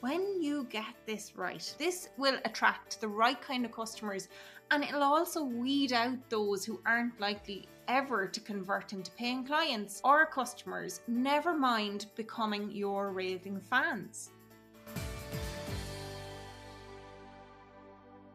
[0.00, 4.28] When you get this right, this will attract the right kind of customers
[4.70, 10.00] and it'll also weed out those who aren't likely ever to convert into paying clients
[10.02, 14.30] or customers, never mind becoming your raving fans.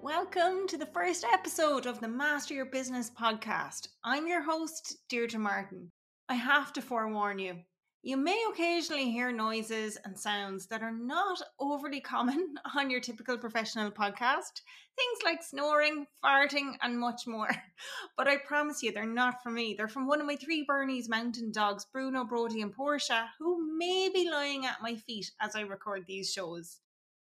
[0.00, 3.86] Welcome to the first episode of the Master Your Business podcast.
[4.02, 5.92] I'm your host, Deirdre Martin.
[6.28, 7.58] I have to forewarn you,
[8.04, 13.38] you may occasionally hear noises and sounds that are not overly common on your typical
[13.38, 14.62] professional podcast.
[14.96, 17.50] Things like snoring, farting, and much more.
[18.16, 19.74] But I promise you, they're not from me.
[19.76, 24.10] They're from one of my three Bernese mountain dogs, Bruno, Brody, and Portia, who may
[24.12, 26.80] be lying at my feet as I record these shows.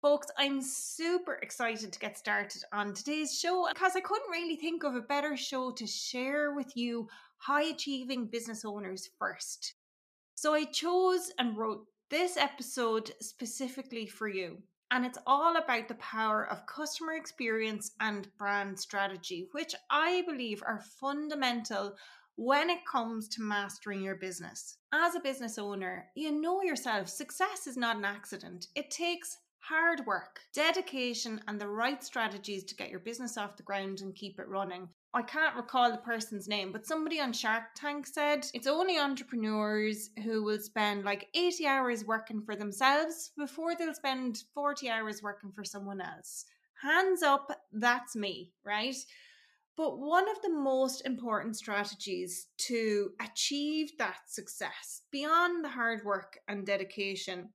[0.02, 4.84] Folks, I'm super excited to get started on today's show because I couldn't really think
[4.84, 7.08] of a better show to share with you
[7.38, 9.76] high achieving business owners first.
[10.44, 14.58] So I chose and wrote this episode specifically for you.
[14.92, 20.62] And it's all about the power of customer experience and brand strategy, which I believe
[20.62, 21.96] are fundamental
[22.36, 24.76] when it comes to mastering your business.
[24.92, 28.68] As a business owner, you know yourself, success is not an accident.
[28.76, 29.38] It takes
[29.70, 34.14] hard work, dedication, and the right strategies to get your business off the ground and
[34.14, 34.90] keep it running.
[35.14, 40.10] I can't recall the person's name, but somebody on Shark Tank said it's only entrepreneurs
[40.24, 45.52] who will spend like 80 hours working for themselves before they'll spend 40 hours working
[45.52, 46.46] for someone else.
[46.82, 48.96] Hands up, that's me, right?
[49.78, 56.38] But one of the most important strategies to achieve that success beyond the hard work
[56.48, 57.50] and dedication,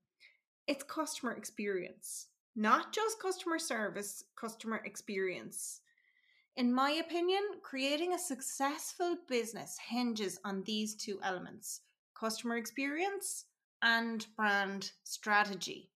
[0.68, 2.26] it's customer experience.
[2.54, 5.80] Not just customer service, customer experience.
[6.56, 11.80] In my opinion, creating a successful business hinges on these two elements
[12.18, 13.44] customer experience
[13.82, 15.88] and brand strategy.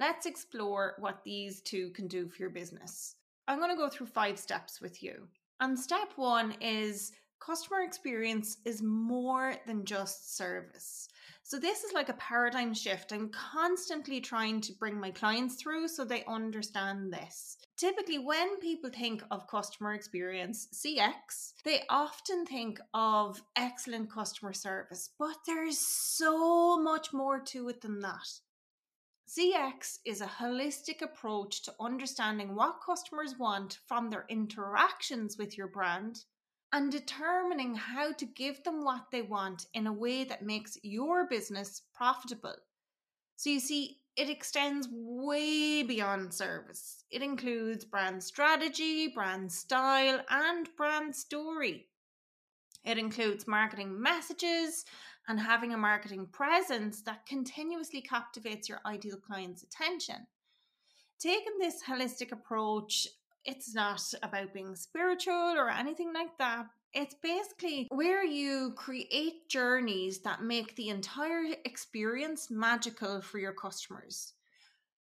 [0.00, 3.14] Let's explore what these two can do for your business.
[3.46, 5.28] I'm going to go through five steps with you.
[5.60, 7.12] And step one is
[7.44, 11.08] customer experience is more than just service.
[11.42, 15.88] So, this is like a paradigm shift I'm constantly trying to bring my clients through
[15.88, 17.58] so they understand this.
[17.76, 25.10] Typically, when people think of customer experience, CX, they often think of excellent customer service,
[25.18, 28.28] but there's so much more to it than that.
[29.28, 35.68] CX is a holistic approach to understanding what customers want from their interactions with your
[35.68, 36.24] brand
[36.74, 41.24] and determining how to give them what they want in a way that makes your
[41.28, 42.56] business profitable.
[43.36, 47.04] So, you see, it extends way beyond service.
[47.12, 51.86] It includes brand strategy, brand style, and brand story.
[52.84, 54.84] It includes marketing messages
[55.28, 60.26] and having a marketing presence that continuously captivates your ideal client's attention.
[61.20, 63.06] Taking this holistic approach
[63.44, 66.66] it's not about being spiritual or anything like that.
[66.92, 74.34] It's basically where you create journeys that make the entire experience magical for your customers.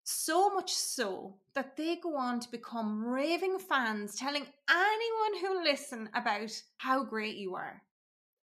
[0.04, 6.08] So much so that they go on to become raving fans, telling anyone who listen
[6.14, 7.82] about how great you are.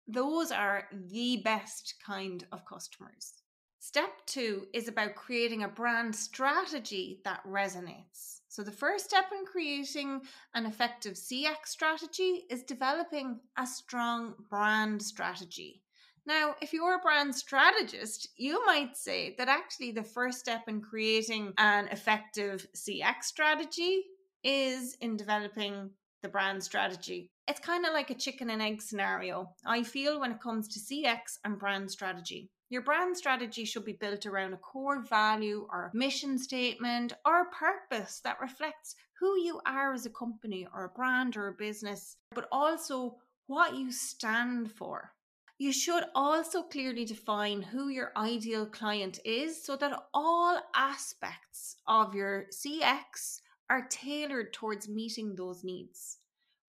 [0.08, 3.42] Those are the best kind of customers.
[3.78, 8.41] Step two is about creating a brand strategy that resonates.
[8.48, 10.22] So, the first step in creating
[10.54, 15.82] an effective CX strategy is developing a strong brand strategy.
[16.25, 20.81] Now, if you're a brand strategist, you might say that actually the first step in
[20.81, 24.03] creating an effective CX strategy
[24.43, 25.91] is in developing
[26.22, 27.31] the brand strategy.
[27.47, 30.81] It's kind of like a chicken and egg scenario, I feel, when it comes to
[30.81, 32.50] CX and brand strategy.
[32.69, 38.21] Your brand strategy should be built around a core value or mission statement or purpose
[38.25, 42.49] that reflects who you are as a company or a brand or a business, but
[42.50, 45.12] also what you stand for.
[45.59, 52.14] You should also clearly define who your ideal client is so that all aspects of
[52.17, 53.40] your CX
[53.70, 56.19] are tailored towards meeting those needs.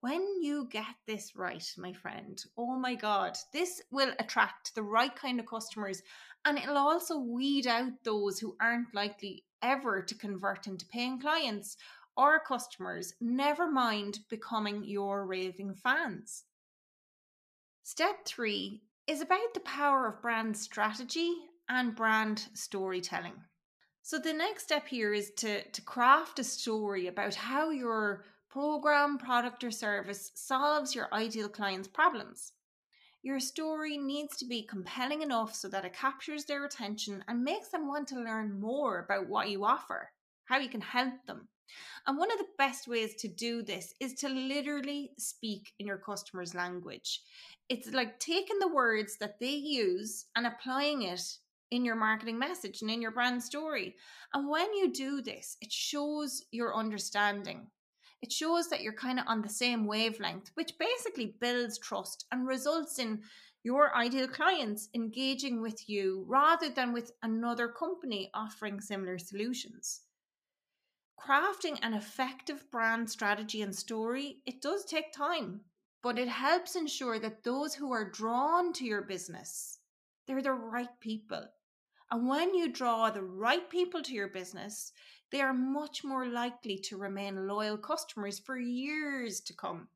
[0.01, 5.15] When you get this right, my friend, oh my God, this will attract the right
[5.15, 6.03] kind of customers
[6.45, 11.77] and it'll also weed out those who aren't likely ever to convert into paying clients
[12.15, 16.45] or customers, never mind becoming your raving fans.
[17.83, 21.33] Step three is about the power of brand strategy
[21.69, 23.35] and brand storytelling.
[24.01, 28.23] So, the next step here is to, to craft a story about how your
[28.57, 32.53] program, product, or service solves your ideal client's problems.
[33.21, 37.67] Your story needs to be compelling enough so that it captures their attention and makes
[37.67, 40.09] them want to learn more about what you offer,
[40.45, 41.47] how you can help them.
[42.07, 45.99] And one of the best ways to do this is to literally speak in your
[45.99, 47.21] customer's language.
[47.69, 51.21] It's like taking the words that they use and applying it
[51.69, 53.93] in your marketing message and in your brand story.
[54.33, 57.67] And when you do this, it shows your understanding.
[58.21, 62.47] It shows that you're kind of on the same wavelength, which basically builds trust and
[62.47, 63.21] results in
[63.63, 70.01] your ideal clients engaging with you rather than with another company offering similar solutions.
[71.19, 75.61] Crafting an effective brand strategy and story, it does take time,
[76.01, 79.79] but it helps ensure that those who are drawn to your business,
[80.25, 81.47] they're the right people
[82.11, 84.93] and when you draw the right people to your business,
[85.31, 89.87] they are much more likely to remain loyal customers for years to come.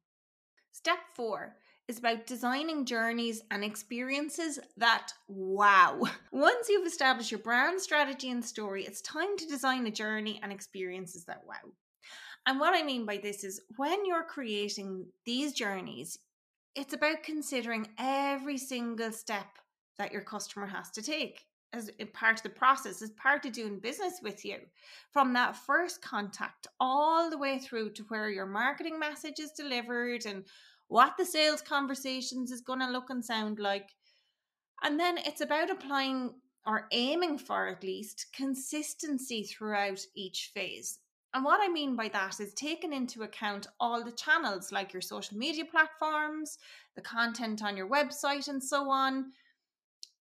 [0.72, 1.56] Step four
[1.88, 6.02] is about designing journeys and experiences that wow.
[6.32, 10.52] Once you've established your brand strategy and story, it's time to design a journey and
[10.52, 11.72] experiences that wow.
[12.48, 16.18] And what I mean by this is when you're creating these journeys,
[16.76, 19.48] it's about considering every single step
[19.98, 23.54] that your customer has to take as eh, part of the process, as part of
[23.54, 24.58] doing business with you,
[25.12, 30.26] from that first contact all the way through to where your marketing message is delivered
[30.26, 30.44] and
[30.88, 33.90] what the sales conversations is going to look and sound like.
[34.84, 36.34] And then it's about applying
[36.66, 41.00] or aiming for at least consistency throughout each phase.
[41.34, 45.02] And what I mean by that is taking into account all the channels like your
[45.02, 46.58] social media platforms,
[46.96, 49.32] the content on your website, and so on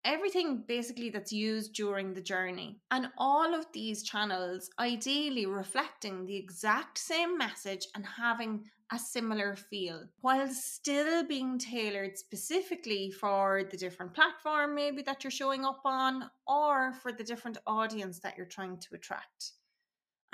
[0.05, 2.79] everything basically that's used during the journey.
[2.91, 9.57] And all of these channels ideally reflecting the exact same message and having a similar
[9.57, 15.81] feel while still being tailored specifically for the different platform maybe that you're showing up
[15.87, 19.53] on or for the different audience that you're trying to attract.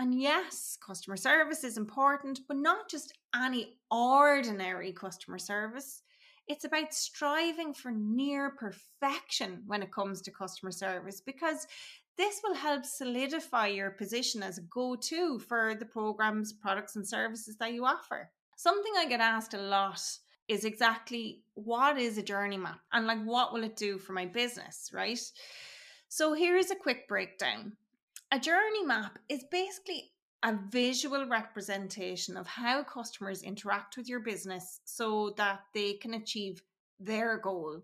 [0.00, 6.02] And yes, customer service is important, but not just any ordinary customer service.
[6.48, 11.66] It's about striving for near perfection when it comes to customer service because
[12.16, 17.06] this will help solidify your position as a go to for the programs, products, and
[17.06, 18.30] services that you offer.
[18.56, 20.02] Something I get asked a lot
[20.48, 24.26] is exactly what is a journey map and like what will it do for my
[24.26, 25.20] business, right?
[26.08, 27.76] So here's a quick breakdown.
[28.32, 30.10] A journey map is basically
[30.42, 36.62] a visual representation of how customers interact with your business so that they can achieve
[36.98, 37.82] their goal.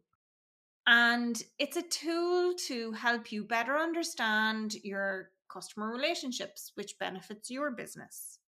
[0.87, 7.73] And it's a tool to help you better understand your customer relationships, which benefits your
[7.73, 8.39] business.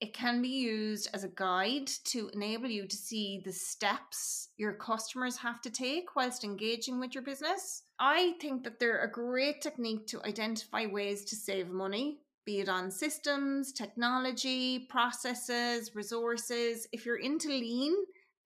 [0.00, 4.72] It can be used as a guide to enable you to see the steps your
[4.72, 7.82] customers have to take whilst engaging with your business.
[7.98, 12.68] I think that they're a great technique to identify ways to save money be it
[12.68, 16.86] on systems, technology, processes, resources.
[16.92, 17.94] If you're into lean,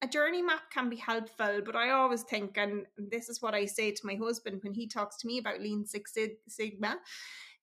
[0.02, 3.64] a journey map can be helpful, but I always think, and this is what I
[3.64, 6.14] say to my husband when he talks to me about Lean Six
[6.49, 6.96] Sigma,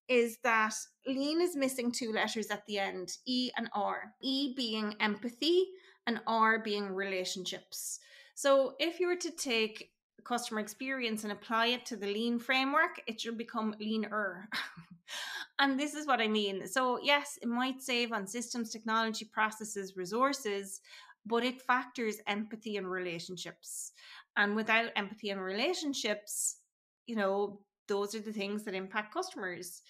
[0.08, 0.74] is that
[1.06, 4.14] lean is missing two letters at the end E and R.
[4.22, 5.68] E being empathy,
[6.08, 8.00] and R being relationships.
[8.36, 9.92] So if you were to take
[10.24, 14.50] customer experience and apply it to the lean framework, it should become leaner.
[15.60, 16.68] and this is what I mean.
[16.68, 20.82] So, yes, it might save on systems, technology, processes, resources,
[21.26, 23.92] but it factors empathy and relationships.
[24.38, 26.58] And without empathy and relationships,
[27.06, 29.82] you know, those are the things that impact customers.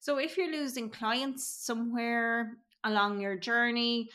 [0.00, 4.08] So, if you're losing clients somewhere along your journey,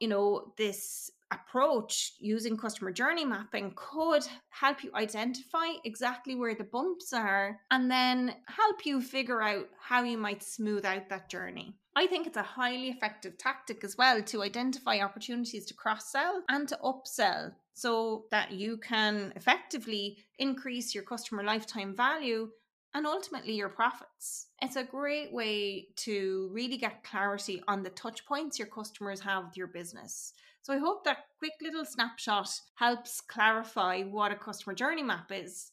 [0.00, 6.64] you know, this approach using customer journey mapping could help you identify exactly where the
[6.64, 11.74] bumps are and then help you figure out how you might smooth out that journey.
[11.96, 16.42] I think it's a highly effective tactic as well to identify opportunities to cross sell
[16.48, 22.48] and to upsell so that you can effectively increase your customer lifetime value
[22.94, 24.46] and ultimately your profits.
[24.62, 29.44] It's a great way to really get clarity on the touch points your customers have
[29.44, 30.32] with your business.
[30.62, 35.72] So I hope that quick little snapshot helps clarify what a customer journey map is.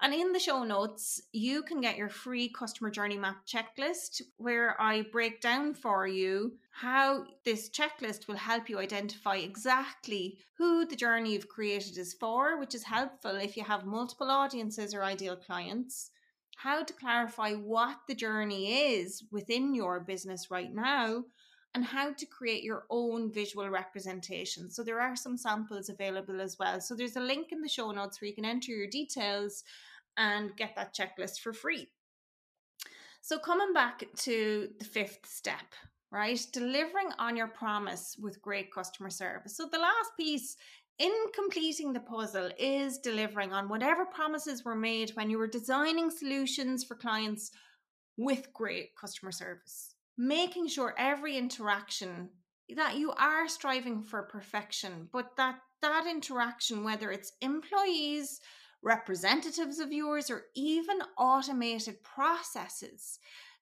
[0.00, 4.78] And in the show notes, you can get your free customer journey map checklist where
[4.80, 10.96] I break down for you how this checklist will help you identify exactly who the
[10.96, 15.36] journey you've created is for, which is helpful if you have multiple audiences or ideal
[15.36, 16.10] clients,
[16.56, 21.24] how to clarify what the journey is within your business right now,
[21.76, 24.70] and how to create your own visual representation.
[24.70, 26.80] So there are some samples available as well.
[26.80, 29.62] So there's a link in the show notes where you can enter your details
[30.16, 31.88] and get that checklist for free.
[33.20, 35.74] So coming back to the fifth step,
[36.10, 36.40] right?
[36.50, 39.54] Delivering on your promise with great customer service.
[39.54, 40.56] So the last piece
[40.98, 46.10] in completing the puzzle is delivering on whatever promises were made when you were designing
[46.10, 47.50] solutions for clients
[48.16, 49.95] with great customer service.
[50.18, 52.30] Making sure every interaction
[52.74, 58.40] that you are striving for perfection, but that that interaction, whether it's employees,
[58.82, 63.18] representatives of yours, or even automated processes,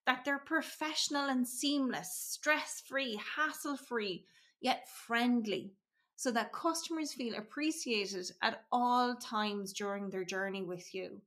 [0.06, 4.24] that they're professional and seamless, stress free, hassle free,
[4.60, 5.72] yet friendly
[6.16, 11.20] so that customers feel appreciated at all times during their journey with you.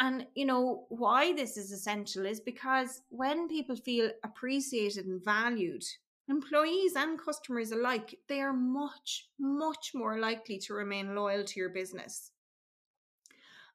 [0.00, 5.84] And you know why this is essential is because when people feel appreciated and valued,
[6.28, 11.70] employees and customers alike, they are much, much more likely to remain loyal to your
[11.70, 12.30] business.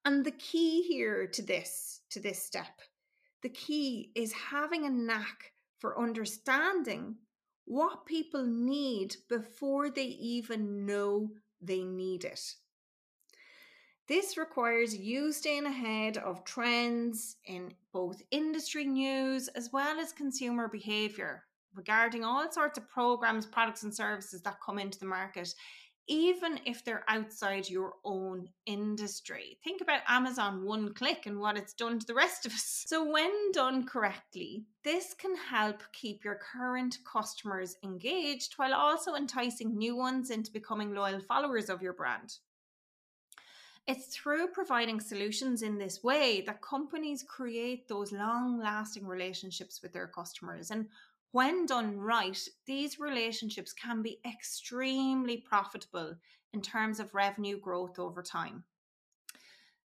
[0.06, 2.82] And the key here to this, to this step,
[3.42, 7.16] the key is having a knack for understanding
[7.66, 11.30] what people need before they even know
[11.62, 12.56] they need it.
[14.08, 20.68] This requires you staying ahead of trends in both industry news as well as consumer
[20.68, 25.54] behavior regarding all sorts of programs, products, and services that come into the market
[26.08, 29.58] even if they're outside your own industry.
[29.64, 32.86] Think about Amazon one click and what it's done to the rest of us.
[32.94, 39.78] So, when done correctly, this can help keep your current customers engaged while also enticing
[39.78, 42.36] new ones into becoming loyal followers of your brand.
[43.86, 49.92] It's through providing solutions in this way that companies create those long lasting relationships with
[49.92, 50.72] their customers.
[50.72, 50.88] And
[51.32, 56.16] when done right, these relationships can be extremely profitable
[56.54, 58.64] in terms of revenue growth over time.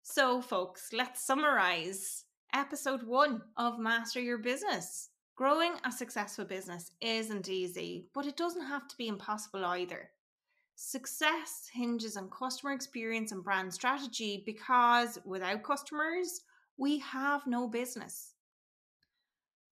[0.02, 5.08] So, folks, let's summarize episode one of Master Your Business.
[5.36, 10.10] Growing a successful business isn't easy, but it doesn't have to be impossible either.
[10.78, 16.42] Success hinges on customer experience and brand strategy because without customers,
[16.76, 18.34] we have no business.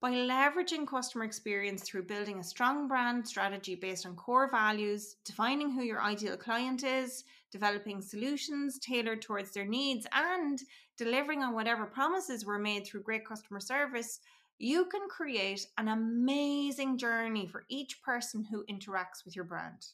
[0.01, 5.69] By leveraging customer experience through building a strong brand strategy based on core values, defining
[5.69, 10.63] who your ideal client is, developing solutions tailored towards their needs, and
[10.97, 14.21] delivering on whatever promises were made through great customer service,
[14.57, 19.85] you can create an amazing journey for each person who interacts with your brand.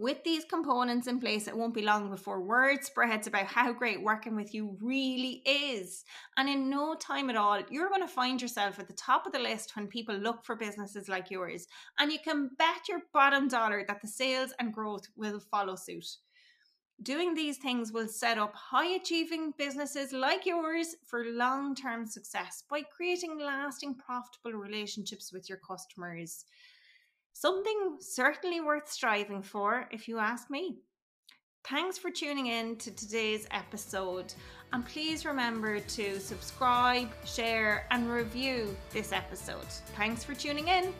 [0.00, 4.02] With these components in place, it won't be long before word spreads about how great
[4.02, 6.06] working with you really is.
[6.38, 9.32] And in no time at all, you're going to find yourself at the top of
[9.32, 11.66] the list when people look for businesses like yours.
[11.98, 16.06] And you can bet your bottom dollar that the sales and growth will follow suit.
[17.02, 22.64] Doing these things will set up high achieving businesses like yours for long term success
[22.70, 26.46] by creating lasting, profitable relationships with your customers.
[27.32, 30.78] Something certainly worth striving for, if you ask me.
[31.68, 34.32] Thanks for tuning in to today's episode.
[34.72, 39.66] And please remember to subscribe, share, and review this episode.
[39.96, 40.92] Thanks for tuning in.